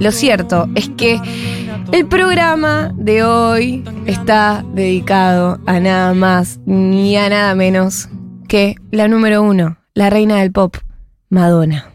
[0.00, 1.20] Lo cierto es que
[1.92, 8.08] el programa de hoy está dedicado a nada más ni a nada menos
[8.48, 10.78] que la número uno, la reina del pop,
[11.28, 11.92] Madonna.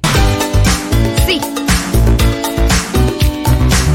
[1.26, 1.42] Sí.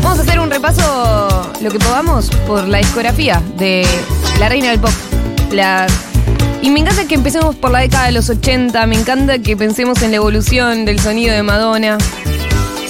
[0.02, 3.86] Vamos a hacer un repaso, lo que podamos, por la discografía de
[4.40, 4.90] la reina del pop.
[6.62, 10.02] Y me encanta que empecemos por la década de los 80, me encanta que pensemos
[10.02, 11.96] en la evolución del sonido de Madonna.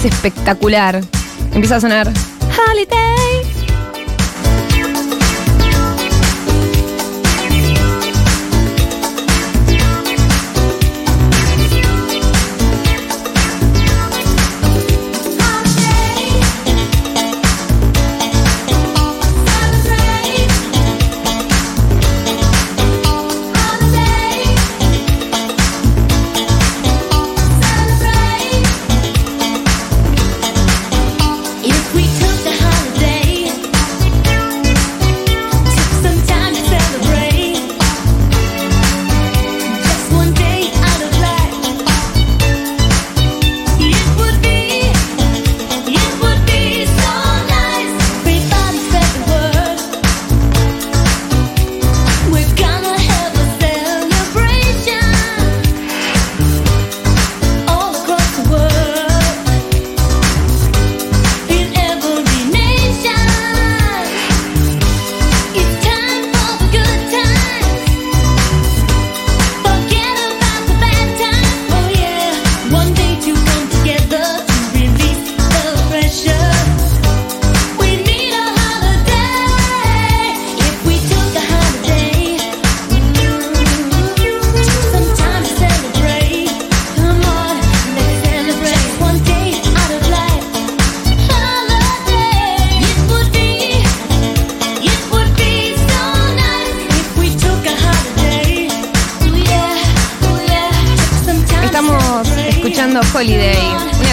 [0.00, 0.98] Es espectacular.
[1.52, 3.49] Empieza a sonar Holiday.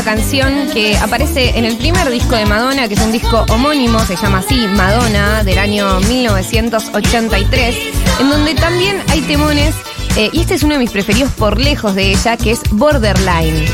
[0.07, 4.15] Canción que aparece en el primer disco de Madonna, que es un disco homónimo, se
[4.15, 7.75] llama así, Madonna, del año 1983,
[8.21, 9.75] en donde también hay temones,
[10.15, 13.65] eh, y este es uno de mis preferidos por lejos de ella, que es Borderline.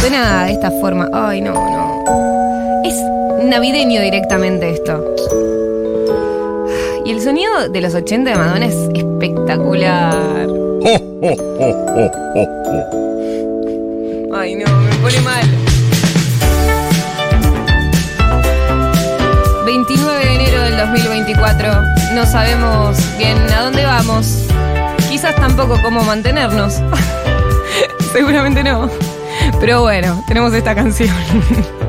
[0.00, 2.82] Suena de esta forma, ay no, no.
[2.84, 2.96] Es
[3.44, 5.14] navideño directamente esto.
[7.04, 10.48] Y el sonido de los 80 de Madonna es espectacular.
[14.34, 15.55] Ay, no, me pone mal.
[20.92, 21.82] 2024.
[22.14, 24.46] No sabemos bien a dónde vamos.
[25.08, 26.80] Quizás tampoco cómo mantenernos.
[28.12, 28.88] Seguramente no.
[29.60, 31.14] Pero bueno, tenemos esta canción.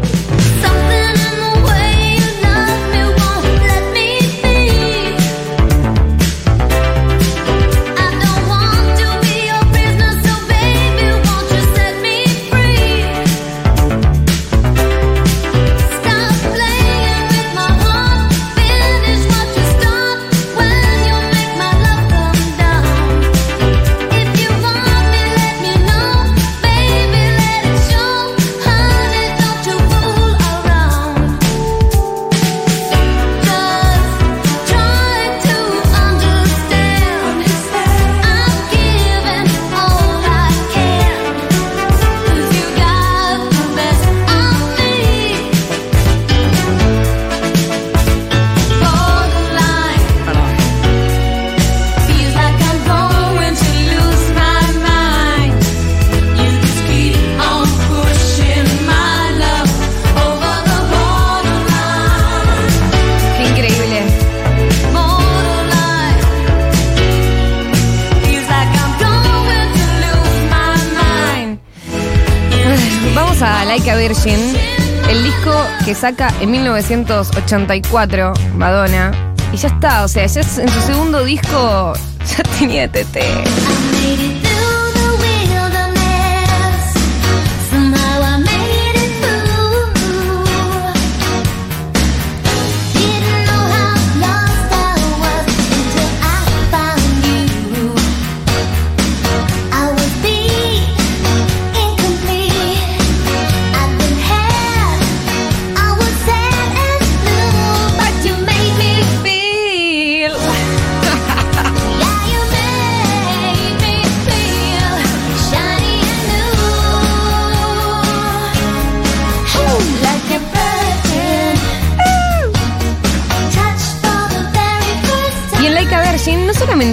[75.10, 79.12] El disco que saca en 1984 Madonna.
[79.54, 81.94] Y ya está, o sea, ya es- en su segundo disco
[82.38, 83.18] ya tenía TT.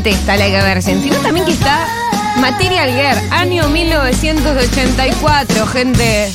[0.04, 1.86] Solamente está Like a Virgin, sino también que está
[2.38, 6.30] Material Girl, año 1984, gente.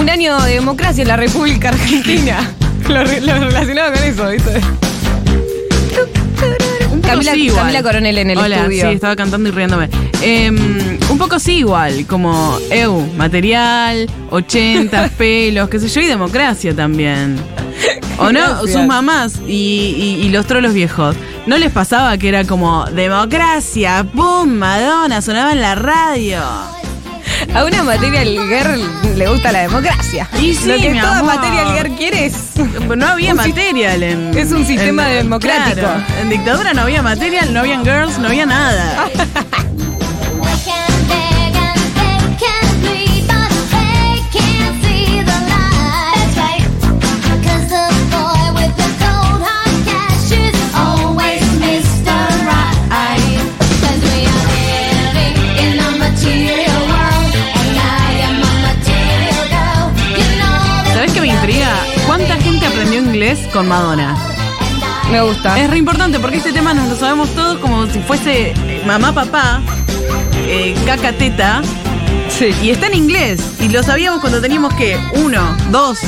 [0.00, 2.52] Un año de democracia en la República Argentina.
[2.88, 3.04] Lo, lo
[3.40, 4.60] relacionado con eso, ¿viste?
[7.02, 7.50] Camila, sí.
[7.52, 8.88] Camila Coronel en el Hola, estudio.
[8.88, 9.88] sí, estaba cantando y riéndome.
[10.22, 16.74] Em, un poco sí igual, como EU, material, 80, pelos, qué sé yo, y democracia
[16.76, 17.36] también.
[18.18, 18.60] ¿O no?
[18.66, 19.52] Sus mamás y,
[20.22, 21.16] y- y los trolos viejos.
[21.46, 26.40] ¿No les pasaba que era como democracia, pum, Madonna, sonaba en la radio?
[27.54, 30.28] A una Material Girl le gusta la democracia.
[30.40, 31.36] Y sí, Lo que mi toda amor.
[31.36, 32.34] Material Girl quiere es
[32.96, 34.36] No había material en.
[34.36, 35.80] es un sistema en- democrático.
[35.86, 39.08] claro, en dictadura no había material, no habían girls, no había nada.
[63.56, 64.14] con Madonna?
[65.10, 65.58] Me gusta.
[65.58, 69.14] Es re importante porque este tema nos lo sabemos todos como si fuese eh, mamá,
[69.14, 69.62] papá,
[70.46, 71.62] eh, caca, teta.
[72.28, 72.54] Sí.
[72.62, 73.40] Y está en inglés.
[73.60, 76.00] Y lo sabíamos cuando teníamos que uno, dos.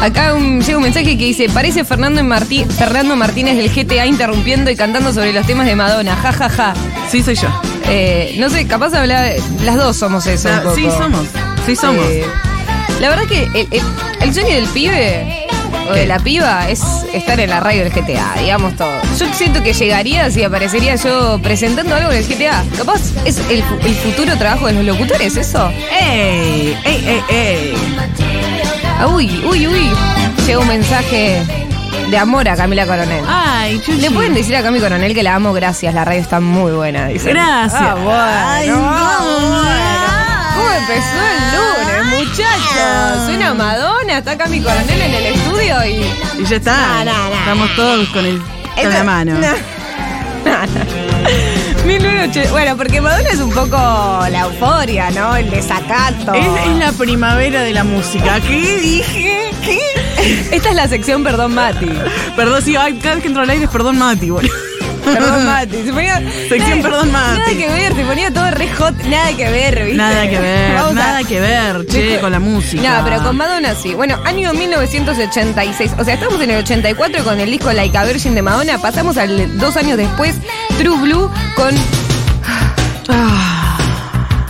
[0.00, 4.70] Acá un- llega un mensaje que dice, parece Fernando, Martí- Fernando Martínez del GTA interrumpiendo
[4.70, 6.14] y cantando sobre los temas de Madonna.
[6.14, 6.74] Ja, ja, ja.
[7.10, 7.48] Sí, soy yo.
[7.88, 9.30] Eh, no sé, capaz habla,
[9.64, 10.48] las dos somos eso.
[10.48, 10.74] un poco.
[10.76, 11.26] sí, somos.
[11.66, 12.04] Sí, somos.
[12.06, 12.24] Eh,
[13.00, 13.82] la verdad que el, el-
[14.20, 15.46] el sueño del pibe
[15.88, 16.80] o de la piba es
[17.12, 18.92] estar en la radio del GTA, digamos todo.
[19.18, 22.62] Yo siento que llegaría si aparecería yo presentando algo en el GTA.
[22.76, 25.68] Capaz es el, fu- el futuro trabajo de los locutores, eso.
[26.00, 26.76] ¡Ey!
[26.84, 27.74] ¡Ey, ey, ey!
[28.98, 29.90] Ah, uy, uy, uy.
[30.46, 31.42] Llega un mensaje
[32.10, 33.24] de amor a Camila Coronel.
[33.26, 34.00] ¡Ay, chuchi!
[34.00, 37.06] Le pueden decir a Cami Coronel que la amo, gracias, la radio está muy buena.
[37.08, 37.30] dicen.
[37.32, 37.80] Gracias.
[37.82, 39.28] Ah, bueno, Ay, ah, no.
[39.48, 40.20] bueno.
[40.56, 41.79] ¿Cómo empezó el lunes,
[43.26, 46.40] Suena Madonna, está Cami Coronel en el estudio y.
[46.40, 47.04] Y ya está.
[47.04, 47.34] No, no, no.
[47.34, 48.40] Estamos todos con, el,
[48.82, 49.34] con la mano.
[49.34, 49.48] No.
[51.86, 52.50] 1980.
[52.50, 55.36] Bueno, porque Madonna es un poco la euforia, ¿no?
[55.36, 56.34] El desacato.
[56.34, 58.40] Es, es la primavera de la música.
[58.40, 59.50] ¿Qué dije?
[59.64, 59.80] ¿Qué?
[60.50, 61.90] Esta es la sección Perdón Mati.
[62.36, 64.69] Perdón, sí, ay, cada vez que entro al aire es perdón, Mati, boludo.
[65.12, 65.82] Perdón Mati.
[65.84, 67.38] Se ponía, Sección Perdón Mati.
[67.38, 69.96] Nada que ver, se ponía todo re hot, nada que ver, ¿viste?
[69.96, 72.98] Nada que ver, Vamos a- nada que ver, che, con la música.
[72.98, 73.94] No, pero con Madonna sí.
[73.94, 75.92] Bueno, año 1986.
[75.98, 78.78] O sea, estamos en el 84 con el disco Like a Virgin de Madonna.
[78.78, 80.36] Pasamos al dos años después,
[80.78, 81.74] True Blue con
[83.08, 83.76] Ah,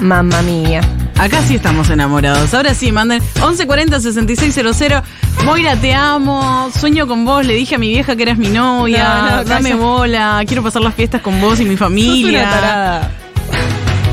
[0.00, 0.80] Mamma Mía.
[1.20, 2.52] Acá sí estamos enamorados.
[2.54, 5.02] Ahora sí, manden 1140 6600.
[5.44, 6.70] Moira, te amo.
[6.78, 7.44] Sueño con vos.
[7.46, 9.04] Le dije a mi vieja que eras mi novia.
[9.04, 9.76] No, no, Dame calla.
[9.82, 10.42] bola.
[10.46, 12.50] Quiero pasar las fiestas con vos y mi Sos una familia.
[12.50, 13.10] tarada.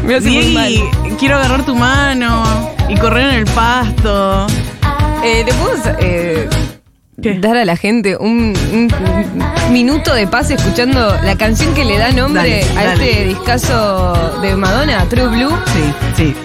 [0.04, 0.68] Me hace muy mal.
[0.70, 0.90] Diegui,
[1.20, 2.44] quiero agarrar tu mano
[2.90, 4.48] y correr en el pasto.
[5.24, 6.48] Eh, ¿Le podemos eh,
[7.42, 12.12] dar a la gente un, un minuto de paz escuchando la canción que le da
[12.12, 13.10] nombre Dale, a dale.
[13.12, 15.52] este discazo de Madonna, True Blue?
[15.66, 15.84] Sí,
[16.16, 16.36] sí.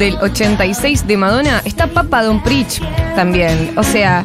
[0.00, 2.80] Del 86 de Madonna, está Papa Don Preach
[3.14, 3.74] también.
[3.76, 4.24] O sea.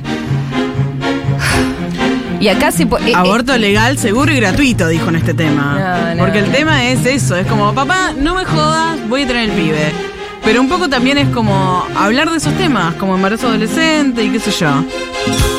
[2.40, 5.78] Y acá se eh, eh, Aborto legal, seguro y gratuito, dijo en este tema.
[5.78, 6.24] No, no.
[6.24, 9.52] Porque el tema es eso, es como, papá, no me jodas, voy a tener el
[9.52, 9.92] pibe.
[10.44, 14.40] Pero un poco también es como hablar de esos temas, como embarazo adolescente y qué
[14.40, 15.55] sé yo.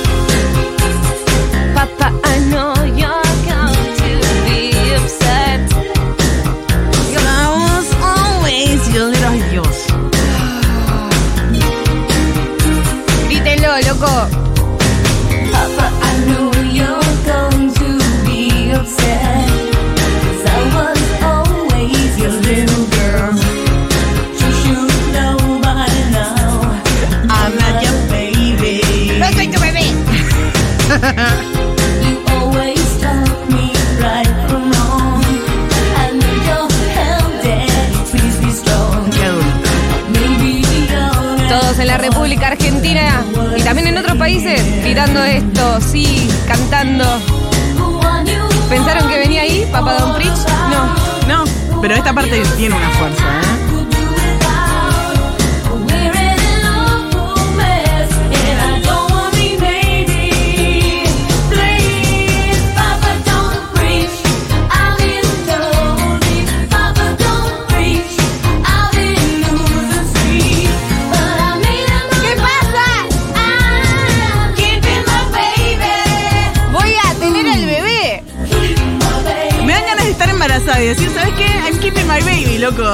[42.26, 43.24] República Argentina
[43.56, 47.04] y también en otros países gritando esto, sí, cantando.
[48.68, 50.36] ¿Pensaron que venía ahí, Papa Don Preach?
[50.68, 51.44] No.
[51.44, 51.44] No,
[51.80, 53.65] pero esta parte tiene una fuerza, ¿eh?
[82.56, 82.92] Baby, loco.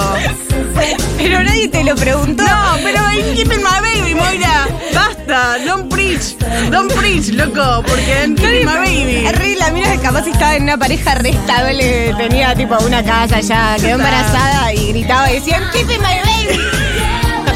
[1.17, 2.43] Pero nadie te lo preguntó.
[2.43, 4.67] No, pero I'm keeping my baby, Moira.
[4.95, 6.37] Basta, don't preach.
[6.71, 9.29] Don't preach, loco, porque I'm keeping my baby.
[9.33, 13.41] Re, la mira que capaz estaba en una pareja re estable, tenía tipo una casa
[13.41, 16.61] ya, quedó embarazada y gritaba y decía, "I'm keeping my baby.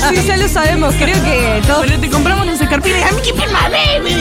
[0.09, 1.87] Sí, ya lo sabemos, creo que todos.
[1.87, 4.16] Pero te compramos unas escarpitas y I'm keeping my baby.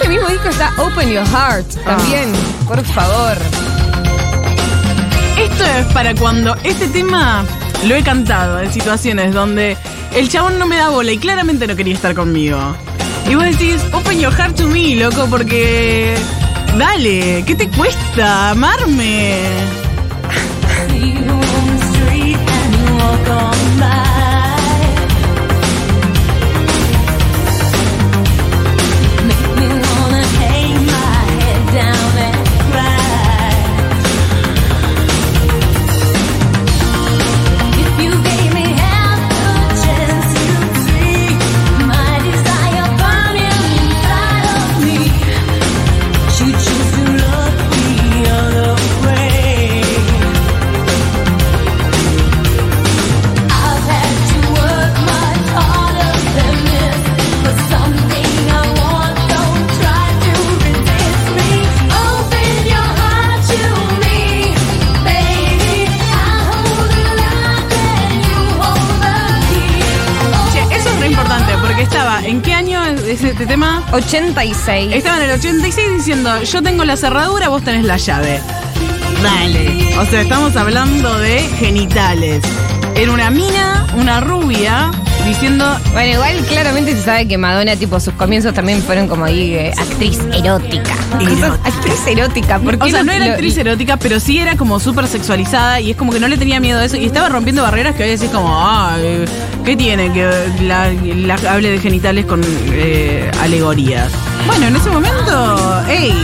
[0.00, 2.32] Este mismo disco está Open Your Heart también,
[2.66, 3.36] por favor.
[5.36, 7.44] Esto es para cuando este tema
[7.86, 9.76] lo he cantado en situaciones donde
[10.16, 12.58] el chabón no me da bola y claramente no quería estar conmigo.
[13.28, 16.16] Y vos decís, open your heart to me, loco, porque...
[16.78, 19.36] Dale, ¿qué te cuesta amarme?
[73.92, 74.92] 86.
[74.94, 78.40] Estaba en el 86 diciendo, yo tengo la cerradura, vos tenés la llave.
[79.22, 79.98] Dale.
[79.98, 82.42] O sea, estamos hablando de genitales.
[82.94, 84.90] Era una mina, una rubia,
[85.24, 89.54] diciendo, Bueno, igual claramente se sabe que Madonna, tipo, sus comienzos también fueron como ahí,
[89.54, 90.94] eh, actriz erótica.
[91.20, 91.58] Erótica.
[91.64, 95.80] actriz erótica, porque O sea, no era actriz erótica, pero sí era como súper sexualizada
[95.80, 98.04] y es como que no le tenía miedo a eso y estaba rompiendo barreras que
[98.04, 99.24] hoy decís como, ah, eh,
[99.64, 100.28] ¿qué tiene que
[100.62, 102.40] la, la- hable de genitales con
[102.72, 104.10] eh, alegorías?
[104.46, 106.14] Bueno, en ese momento, hey,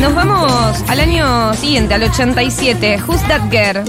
[0.00, 3.00] Nos vamos al año siguiente, al 87.
[3.06, 3.84] Who's That Girl?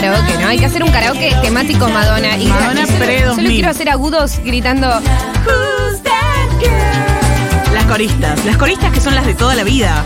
[0.00, 0.48] Karaoke, ¿no?
[0.48, 2.36] Hay que hacer un karaoke temático Madonna.
[2.36, 3.34] Y Madonna y solo- pre-2000.
[3.34, 7.74] Solo quiero hacer agudos gritando Who's that girl?
[7.74, 10.04] las coristas, las coristas que son las de toda la vida.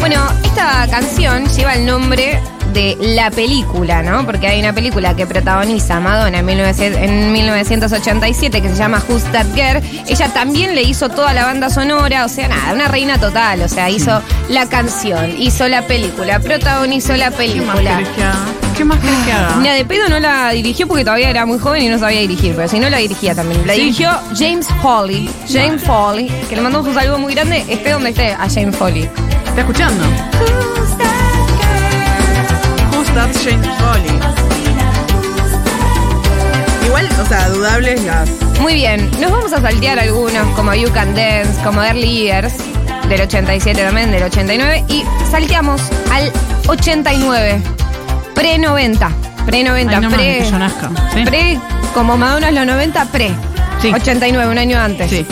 [0.00, 2.40] Bueno, esta canción lleva el nombre
[2.78, 4.24] de la película, ¿no?
[4.24, 9.24] Porque hay una película que protagoniza Madonna en, 1900 en 1987 que se llama Who's
[9.32, 9.82] That Girl.
[10.06, 13.62] Ella también le hizo toda la banda sonora, o sea, nada, una reina total.
[13.62, 18.00] O sea, hizo la canción, hizo la película, protagonizó la ¿Qué más película.
[18.76, 19.56] ¿Qué más querés que haga?
[19.56, 22.54] Mira, de pedo no la dirigió porque todavía era muy joven y no sabía dirigir,
[22.54, 23.66] pero si no la dirigía también.
[23.66, 23.80] La Sí.
[23.80, 25.28] dirigió James Foley.
[25.52, 29.10] James Foley, que le mandamos un saludo muy grande, esté donde esté, a James Foley.
[29.48, 30.04] ¿Está escuchando?
[33.18, 34.20] James Foley?
[36.86, 38.30] Igual, o sea, dudables las.
[38.60, 42.54] Muy bien, nos vamos a saltear algunos como You Can Dance, como Early Years,
[43.08, 45.80] del 87 también, del 89, y salteamos
[46.12, 46.32] al
[46.68, 47.60] 89,
[48.34, 49.10] pre-90,
[49.46, 51.24] pre-90, Ay, no pre, que yo nazca, ¿sí?
[51.24, 51.58] pre,
[51.94, 53.30] como Madonna es los 90, pre,
[53.82, 53.92] Sí.
[53.94, 55.10] 89, un año antes.
[55.10, 55.26] Sí.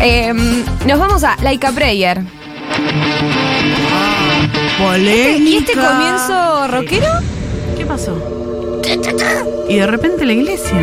[0.00, 0.32] Eh,
[0.86, 2.22] nos vamos a Like a Prayer.
[4.78, 5.50] Polémica.
[5.50, 7.06] ¿Y este comienzo rockero?
[7.76, 8.16] ¿Qué pasó?
[9.68, 10.76] Y de repente la iglesia.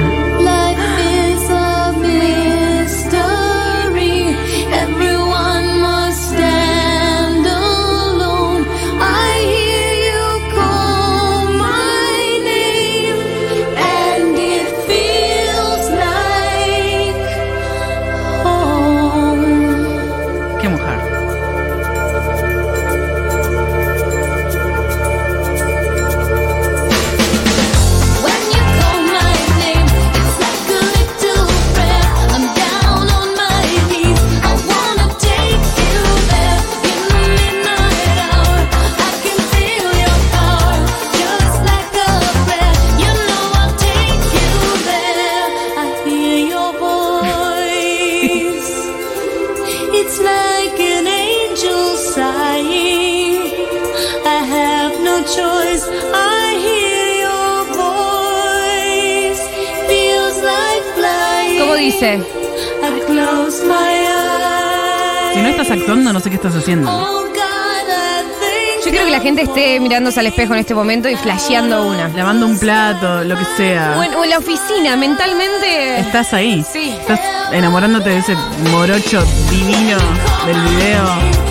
[61.60, 62.16] ¿Cómo dice?
[62.16, 65.36] I close my eyes.
[65.36, 66.90] Si no estás actuando, no sé qué estás haciendo.
[66.92, 70.74] Oh God, I think Yo creo que la gente esté mirándose al espejo en este
[70.74, 72.08] momento y flasheando una.
[72.10, 73.96] Lavando un plato, lo que sea.
[73.98, 76.00] O en, o en la oficina, mentalmente.
[76.00, 76.66] Estás ahí.
[76.72, 76.96] Sí.
[77.00, 77.20] Estás
[77.52, 78.36] enamorándote de ese
[78.72, 79.98] morocho divino
[80.46, 81.51] del video.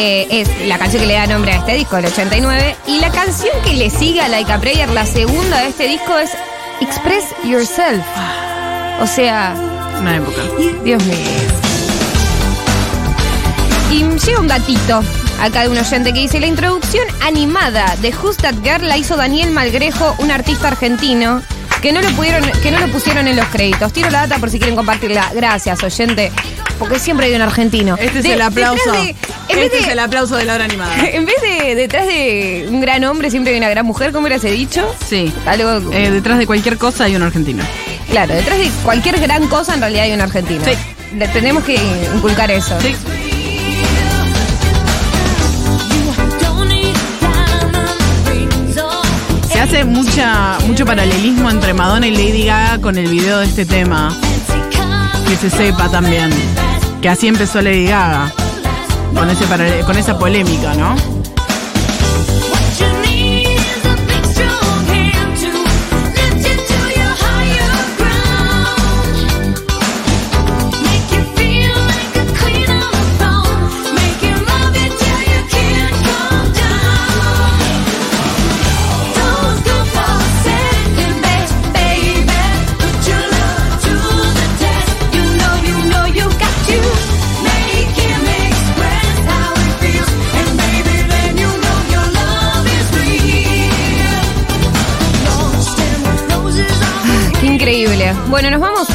[0.00, 2.76] Eh, es la canción que le da nombre a este disco, del 89.
[2.86, 6.30] Y la canción que le sigue a Laika Prayer, la segunda de este disco, es
[6.80, 8.04] Express Yourself.
[9.00, 9.54] O sea,
[10.00, 10.40] Una época.
[10.84, 11.16] Dios mío.
[13.90, 15.02] Y llega un gatito
[15.40, 19.16] acá de un oyente que dice, la introducción animada de Who's That Girl la hizo
[19.16, 21.42] Daniel Malgrejo, un artista argentino,
[21.80, 23.92] que no lo pudieron, que no lo pusieron en los créditos.
[23.92, 25.30] Tiro la data por si quieren compartirla.
[25.34, 26.32] Gracias, oyente.
[26.78, 27.96] Porque siempre hay un argentino.
[27.98, 28.92] Este es el aplauso.
[28.92, 29.14] de-
[29.48, 30.94] este de- es el aplauso de la hora animada.
[31.12, 34.36] En vez de detrás de un gran hombre siempre hay una gran mujer, ¿cómo era
[34.36, 34.94] ese dicho?
[35.08, 35.32] Sí.
[35.46, 37.64] Algo, Eh, detrás de cualquier cosa hay un argentino.
[38.10, 40.64] claro, detrás de cualquier gran cosa en realidad hay un argentino.
[40.64, 40.72] Sí.
[41.16, 41.76] Le- tenemos que
[42.14, 42.78] inculcar eso.
[42.80, 42.94] Sí.
[49.68, 54.10] Hace mucha, mucho paralelismo entre Madonna y Lady Gaga con el video de este tema.
[55.26, 56.30] Que se sepa también.
[57.02, 58.32] Que así empezó Lady Gaga.
[59.14, 59.44] Con, ese
[59.84, 61.17] con esa polémica, ¿no?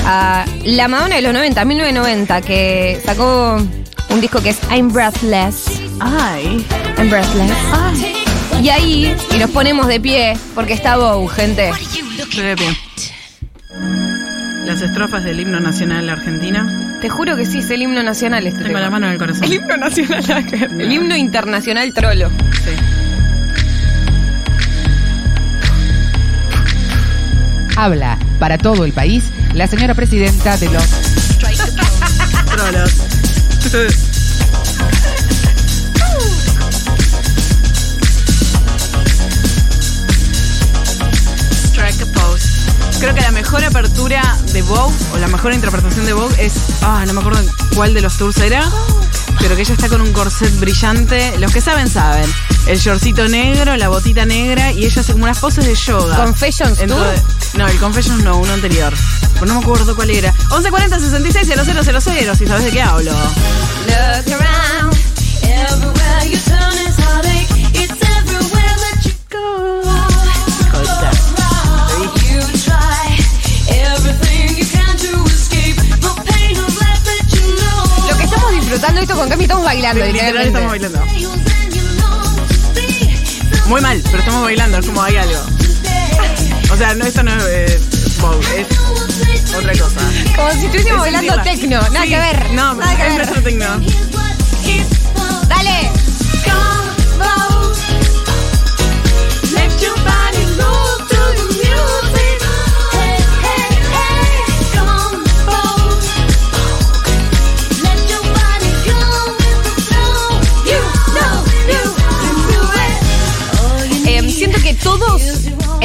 [0.05, 3.57] A la Madonna de los 90, 1990, que sacó
[4.09, 5.65] un disco que es I'm Breathless.
[5.99, 6.65] Ay.
[6.97, 7.51] I'm Breathless.
[8.61, 11.69] Y ahí, y nos ponemos de pie, porque está Bow, gente.
[12.19, 12.77] Estoy de pie.
[14.65, 16.97] Las estrofas del himno nacional argentina.
[17.01, 18.79] Te juro que sí, es el himno nacional este Tengo tema.
[18.79, 19.43] la mano en el corazón.
[19.43, 20.23] El himno nacional,
[20.79, 22.29] el himno internacional trolo.
[22.63, 22.71] Sí.
[27.75, 30.83] Habla para todo el país la señora presidenta de los
[32.47, 32.91] Trolos.
[42.99, 46.53] Creo que la mejor apertura de Vogue, o la mejor interpretación de Vogue es.
[46.81, 47.43] Ah, no me acuerdo
[47.75, 48.69] cuál de los tours era.
[49.39, 51.37] Pero que ella está con un corset brillante.
[51.37, 52.31] Los que saben, saben.
[52.65, 56.15] El shortcito negro, la botita negra y ella hace como unas poses de yoga.
[56.15, 57.13] Confessions Dentro Tour.
[57.55, 58.93] no, el Confessions no, uno anterior.
[59.45, 60.31] No me acuerdo cuál era.
[60.51, 63.11] 1140 66 0000, si sabes de qué hablo.
[63.11, 64.95] Look around,
[65.43, 67.49] everywhere you turn is heartache.
[67.73, 69.83] It's everywhere that you go.
[72.31, 73.17] You try
[73.67, 78.09] everything you can to escape the pain of life that you know.
[78.09, 80.05] Lo que estamos disfrutando esto con Cami, estamos bailando.
[80.05, 80.99] Literal estamos bailando.
[83.67, 85.39] Muy mal, pero estamos bailando, es como hay algo.
[86.71, 87.79] O sea, no, esto no es eh,
[88.23, 88.65] Vogue,
[89.33, 89.99] es otra cosa.
[90.37, 91.81] Como si estuviésemos Es bailando tecno.
[91.81, 92.51] Nada Sí, que ver.
[92.51, 93.17] No, nada que es ver.
[93.17, 93.65] nuestro tecno.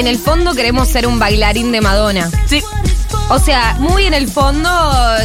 [0.09, 2.31] El fondo queremos ser un bailarín de Madonna.
[2.47, 2.63] Sí,
[3.31, 4.71] O sea, muy en el fondo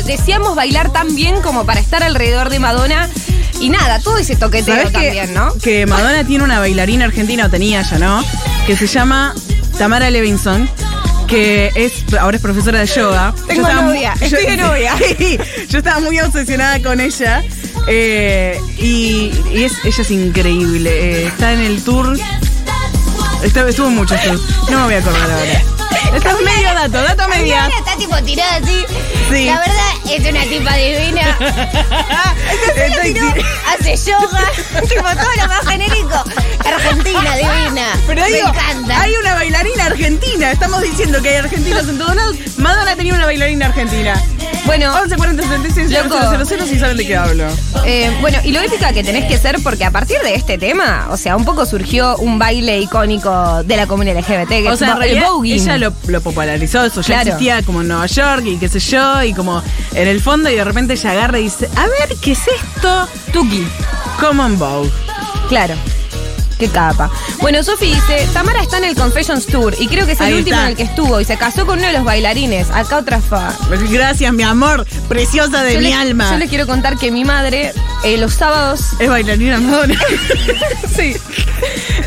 [0.05, 3.09] deseamos bailar tan bien como para estar alrededor de Madonna.
[3.59, 5.53] Y nada, todo ese toqueteo ¿sabes que, también, ¿no?
[5.61, 8.23] que Madonna tiene una bailarina argentina, o tenía ya, ¿no?
[8.67, 9.33] Que se llama
[9.77, 10.69] Tamara Levinson.
[11.27, 13.33] Que es, ahora es profesora de yoga.
[13.47, 14.95] Tengo Yo novia, estoy de novia.
[15.69, 17.41] Yo estaba muy obsesionada con ella.
[17.87, 20.89] eh, y y es, ella es increíble.
[21.23, 22.17] eh, está en el tour.
[23.43, 24.41] Estuvo muchos tours.
[24.69, 25.61] No me voy a acordar ahora.
[26.15, 27.67] Esto es medio dato, dato media.
[27.77, 28.85] está tipo tirada así.
[29.31, 29.45] Sí.
[29.45, 31.37] La verdad es una tipa divina.
[32.75, 34.41] Estoy- Hace yoga.
[34.87, 36.23] tipo todo lo más genérico.
[36.65, 37.87] Argentina divina.
[38.07, 39.01] Pero Me digo, encanta.
[39.01, 40.51] hay una bailarina argentina.
[40.51, 42.35] Estamos diciendo que hay argentinos en todos lados.
[42.57, 44.21] Madonna tenía una bailarina argentina.
[44.65, 46.45] Bueno, 11 40 66 Loco.
[46.45, 47.45] 000 si saben de qué hablo.
[47.85, 51.07] eh, bueno, y lo épica que tenés que ser, porque a partir de este tema,
[51.11, 54.79] o sea, un poco surgió un baile icónico de la comunidad LGBT, que O es
[54.79, 55.53] sea, el voguing.
[55.61, 57.21] ella lo, lo popularizó, eso ya Claro.
[57.31, 59.61] existía como en Nueva York y qué sé yo, y como
[59.93, 63.07] en el fondo, y de repente ella agarra y dice, a ver, ¿qué es esto?
[63.31, 63.67] Tuki.
[64.19, 64.89] Common Vogue.
[65.49, 65.75] Claro.
[66.59, 67.09] Qué capa.
[67.41, 70.33] Bueno, Sofi dice, Tamara está en el Confessions Tour y creo que es el Ahí
[70.35, 70.65] último está.
[70.65, 72.69] en el que estuvo y se casó con uno de los bailarines.
[72.71, 73.53] Acá otra fa.
[73.89, 76.29] Gracias, mi amor, preciosa de Yo mi les- alma.
[76.31, 78.81] Yo les quiero contar que mi madre, eh, los sábados.
[78.99, 79.99] Es bailarina Madonna.
[80.95, 81.15] sí.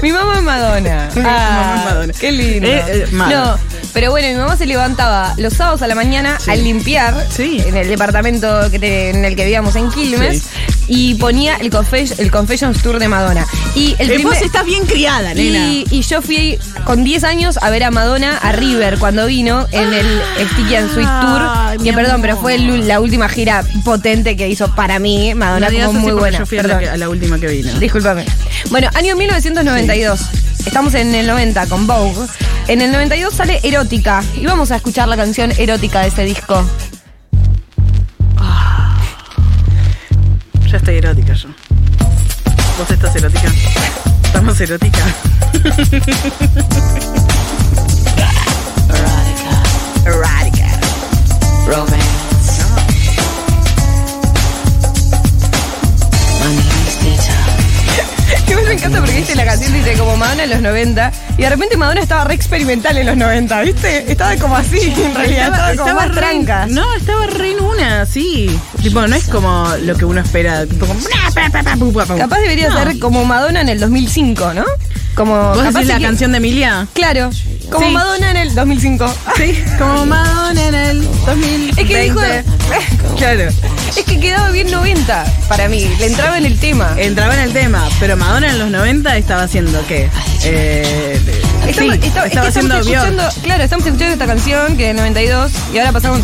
[0.03, 1.09] Mi mamá es Madonna.
[1.15, 2.13] Mi mamá es Madonna.
[2.19, 2.69] Qué lindo.
[2.69, 3.45] Eh, eh, Madonna.
[3.53, 3.59] no,
[3.93, 7.63] pero bueno, mi mamá se levantaba los sábados a la mañana al limpiar Sí.
[7.65, 10.49] en el departamento que te- en el que vivíamos en Quilmes Sí.
[10.89, 13.47] Y ponía el, confes- el Confessions Tour de Madonna.
[13.75, 15.59] Y el Eh, primer- vos estás bien criada, nena.
[15.67, 19.67] y, y yo fui con 10 años a ver a Madonna a River cuando vino
[19.73, 20.23] en el
[20.53, 21.41] Sticky and Sweet Tour.
[21.43, 22.21] Ay, Que perdón, amor.
[22.23, 25.35] pero fue el- la última gira potente que hizo para mí.
[25.35, 26.39] Madonna No como muy buena.
[26.39, 27.73] Yo fui a la, que- a la última que vino.
[27.79, 28.25] Discúlpame.
[28.71, 30.21] Bueno, año 1992.
[30.67, 32.27] Estamos en el 90 con Vogue.
[32.69, 34.23] En el 92 sale Erótica.
[34.41, 36.65] Y vamos a escuchar la canción Erótica de ese disco.
[40.99, 41.49] Erótica yo.
[42.79, 43.53] ¿Vos estás erótica?
[44.25, 45.05] ¿Estamos erótica?
[50.05, 50.67] Erótica.
[51.67, 52.06] Romance.
[58.77, 62.01] Encanta porque viste la canción dice como Madonna en los 90 y de repente Madonna
[62.01, 64.11] estaba re experimental en los 90, ¿viste?
[64.11, 66.67] Estaba como así, en realidad, estaba, como más re- tranca.
[66.67, 68.59] No, estaba re en una, sí.
[68.83, 70.67] Tipo, no es como lo que uno espera.
[70.67, 71.01] Tipo, como.
[72.19, 72.79] Capaz debería No.
[72.79, 74.65] ser como Madonna en el 2005, ¿no?
[75.15, 76.87] Como ¿Vos capaz decís la que- canción de Emilia?
[76.93, 77.31] Claro,
[77.71, 77.93] como Sí.
[77.93, 79.15] Madonna en el 2005.
[79.37, 81.83] Sí, como Madonna en el 2020.
[81.83, 82.21] Es que dijo,
[83.17, 83.43] Claro,
[83.97, 86.95] es que quedaba bien 90 para mí, le entraba en el tema.
[86.99, 90.09] entraba en el tema, pero Madonna en los 90 estaba haciendo qué?
[90.45, 91.19] Eh,
[91.67, 94.89] Estamos, sí, estaba- es que estaba haciendo escuchando, claro, estamos escuchando esta canción que es
[94.89, 96.21] del 92 y ahora pasamos.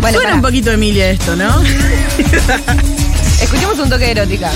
[0.00, 1.62] Bueno, Suena un poquito Emilia esto, ¿no?
[3.42, 4.50] escuchemos un toque de erótica.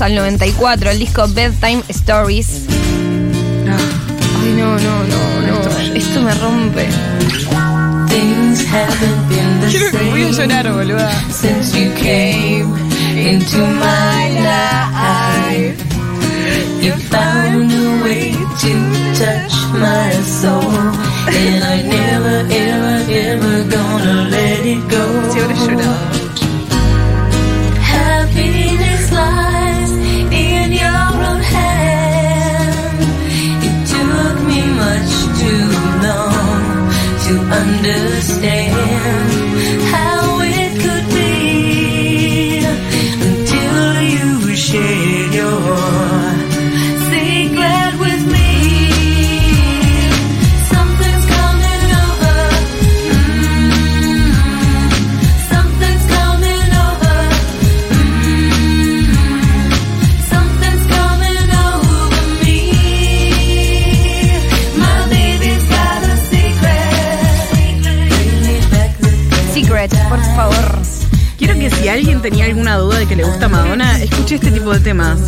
[0.00, 2.64] Vamos al 94, el disco Bedtime Stories.
[4.40, 5.94] Ay, no, no, no, no.
[5.94, 6.88] Esto me rompe.
[8.08, 11.10] Things haven't been the Quiero que voy a same llorar, boluda.
[11.30, 12.74] since you came
[13.14, 15.78] into my life.
[16.80, 18.72] You found a way to
[19.14, 20.62] touch my soul,
[21.28, 26.19] and I never, ever, ever gonna let it go.
[37.86, 39.29] Understand
[72.20, 75.18] alguien tenía alguna duda de que le gusta Madonna, escuche este tipo de temas.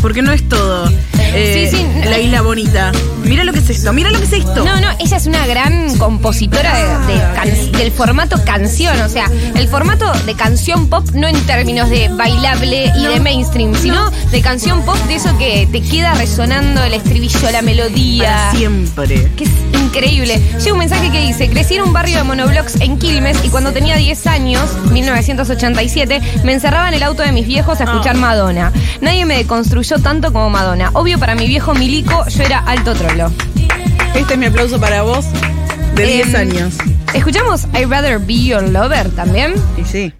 [0.00, 0.90] Porque no es todo.
[1.16, 1.86] eh, Sí, sí.
[2.10, 2.90] La isla bonita.
[3.24, 4.64] Mira lo que es esto, mira lo que es esto.
[4.64, 6.74] No, no, ella es una gran compositora
[7.06, 11.40] de, de can- del formato canción, o sea, el formato de canción pop no en
[11.46, 16.14] términos de bailable y de mainstream, sino de canción pop de eso que te queda
[16.14, 18.24] resonando el estribillo, la melodía.
[18.24, 19.30] Para siempre.
[19.36, 19.50] Que es
[19.92, 20.40] increíble.
[20.58, 23.72] Llega un mensaje que dice, crecí en un barrio de monoblocks en Quilmes y cuando
[23.72, 28.72] tenía 10 años, 1987, me encerraba en el auto de mis viejos a escuchar Madonna.
[29.02, 30.90] Nadie me deconstruyó tanto como Madonna.
[30.94, 33.30] Obvio para mi viejo Milico, yo era alto trolo.
[34.14, 35.26] Este es mi aplauso para vos
[35.94, 36.74] de 10 Em, años.
[37.12, 39.52] ¿Escuchamos I'd Rather Be Your Lover también?
[39.76, 40.12] Y sí.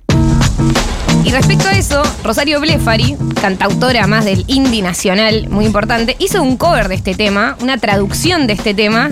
[1.24, 6.56] Y respecto a eso, Rosario Blefari, cantautora más del indie nacional, muy importante, hizo un
[6.56, 9.10] cover de este tema, una traducción de este tema,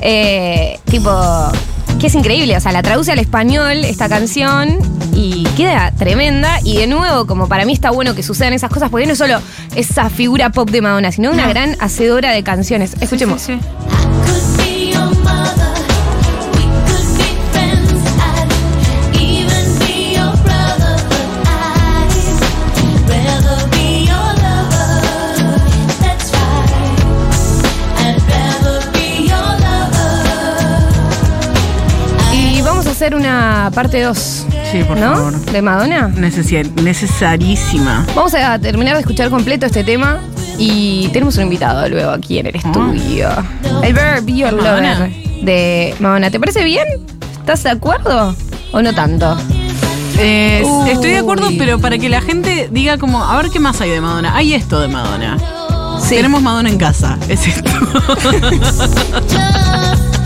[0.00, 1.10] eh, tipo,
[2.00, 4.78] que es increíble, o sea, la traduce al español esta canción
[5.14, 8.88] y queda tremenda y de nuevo, como para mí está bueno que sucedan esas cosas,
[8.90, 9.40] porque no es solo
[9.74, 11.48] esa figura pop de Madonna, sino una No.
[11.50, 12.94] gran hacedora de canciones.
[13.00, 13.42] Escuchemos.
[13.42, 13.58] Sí,
[33.08, 35.14] hacer una parte 2, Sí, por ¿no?
[35.14, 35.32] favor.
[35.46, 36.08] De Madonna.
[36.08, 38.04] Necesarísima.
[38.14, 40.18] Vamos a terminar de escuchar completo este tema
[40.58, 43.30] y tenemos un invitado luego aquí en el estudio.
[43.82, 44.94] El Better Be Your Madonna.
[44.98, 46.30] Lover de Madonna.
[46.30, 46.84] ¿Te parece bien?
[47.40, 48.36] ¿Estás de acuerdo
[48.72, 49.38] o no tanto?
[50.18, 53.80] Eh, estoy de acuerdo, pero para que la gente diga como, a ver qué más
[53.80, 54.36] hay de Madonna.
[54.36, 55.38] Hay esto de Madonna.
[56.02, 56.16] Sí.
[56.16, 57.16] Tenemos Madonna en casa.
[57.26, 57.70] Es esto.